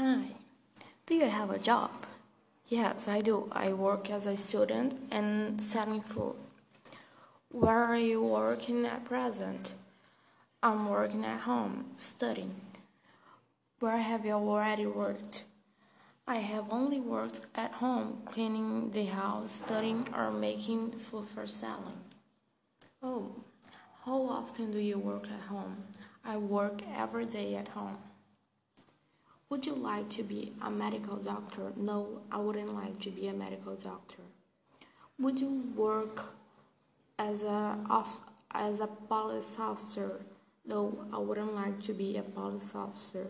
[0.00, 0.26] Hi,
[1.06, 1.90] do you have a job?
[2.68, 3.48] Yes, I do.
[3.50, 6.36] I work as a student and selling food.
[7.50, 9.72] Where are you working at present?
[10.62, 12.60] I'm working at home, studying.
[13.80, 15.42] Where have you already worked?
[16.28, 22.02] I have only worked at home, cleaning the house, studying, or making food for selling.
[23.02, 23.32] Oh,
[24.04, 25.86] how often do you work at home?
[26.24, 27.98] I work every day at home.
[29.50, 31.72] Would you like to be a medical doctor?
[31.74, 34.22] No, I wouldn't like to be a medical doctor.
[35.18, 36.34] Would you work
[37.18, 37.78] as a
[38.50, 40.20] as a police officer?
[40.66, 43.28] No, I wouldn't like to be a police officer.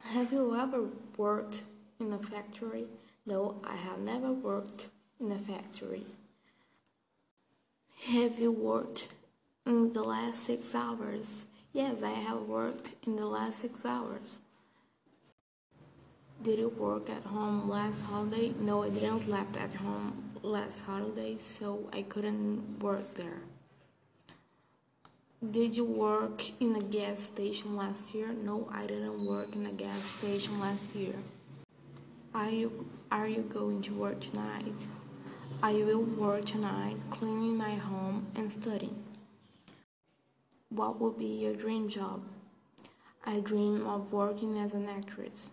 [0.00, 1.62] Have you ever worked
[2.00, 2.86] in a factory?
[3.26, 4.86] No, I have never worked
[5.20, 6.06] in a factory.
[8.06, 9.08] Have you worked
[9.66, 11.44] in the last six hours?
[11.72, 14.40] Yes, I have worked in the last six hours.
[16.42, 18.52] Did you work at home last holiday?
[18.60, 23.42] No, I didn't left at home last holiday, so I couldn't work there.
[25.50, 28.32] Did you work in a gas station last year?
[28.32, 31.14] No, I didn't work in a gas station last year.
[32.34, 34.86] Are you are you going to work tonight?
[35.62, 39.02] I will work tonight, cleaning my home and studying.
[40.68, 42.22] What would be your dream job?
[43.24, 45.52] I dream of working as an actress.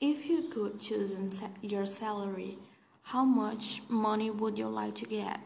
[0.00, 1.14] If you could choose
[1.60, 2.56] your salary,
[3.02, 5.40] how much money would you like to get?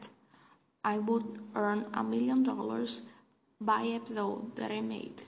[0.84, 3.02] I would earn a million dollars
[3.60, 5.22] by episode that I made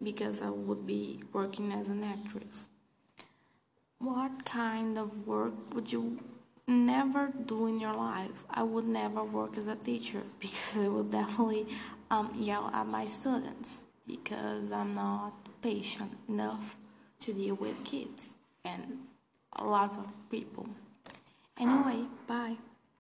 [0.00, 2.66] because I would be working as an actress.
[3.98, 6.20] What kind of work would you
[6.68, 8.44] never do in your life?
[8.48, 11.66] I would never work as a teacher because I would definitely
[12.12, 16.76] um, yell at my students because I'm not patient enough
[17.20, 18.98] to deal with kids and
[19.60, 20.68] lots of people.
[21.58, 22.56] Anyway, bye.